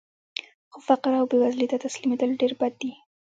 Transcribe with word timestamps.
خو 0.71 0.77
فقر 0.87 1.11
او 1.19 1.25
بېوزلۍ 1.31 1.67
ته 1.71 1.77
تسلیمېدل 1.85 2.29
ډېر 2.41 2.51
بد 2.59 2.73
دي 2.81 2.91